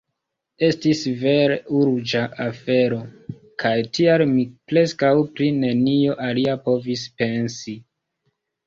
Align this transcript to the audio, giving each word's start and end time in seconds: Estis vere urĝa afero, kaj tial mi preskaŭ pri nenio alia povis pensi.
Estis 0.67 1.01
vere 1.23 1.57
urĝa 1.81 2.23
afero, 2.47 2.99
kaj 3.65 3.75
tial 3.99 4.27
mi 4.33 4.49
preskaŭ 4.73 5.15
pri 5.37 5.53
nenio 5.61 6.19
alia 6.31 6.61
povis 6.69 7.09
pensi. 7.23 7.81